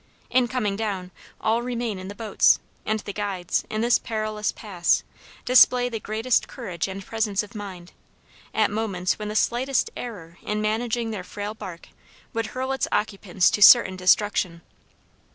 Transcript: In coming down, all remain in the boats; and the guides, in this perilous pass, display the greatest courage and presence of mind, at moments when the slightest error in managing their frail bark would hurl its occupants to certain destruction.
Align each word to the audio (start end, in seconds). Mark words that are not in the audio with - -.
In 0.31 0.47
coming 0.47 0.75
down, 0.75 1.11
all 1.39 1.61
remain 1.61 1.99
in 1.99 2.07
the 2.07 2.15
boats; 2.15 2.59
and 2.87 2.99
the 3.01 3.13
guides, 3.13 3.65
in 3.69 3.81
this 3.81 3.99
perilous 3.99 4.51
pass, 4.51 5.03
display 5.45 5.89
the 5.89 5.99
greatest 5.99 6.47
courage 6.47 6.87
and 6.87 7.05
presence 7.05 7.43
of 7.43 7.53
mind, 7.53 7.91
at 8.51 8.71
moments 8.71 9.19
when 9.19 9.27
the 9.27 9.35
slightest 9.35 9.91
error 9.95 10.39
in 10.41 10.59
managing 10.59 11.11
their 11.11 11.23
frail 11.23 11.53
bark 11.53 11.89
would 12.33 12.47
hurl 12.47 12.71
its 12.71 12.87
occupants 12.91 13.51
to 13.51 13.61
certain 13.61 13.95
destruction. 13.95 14.61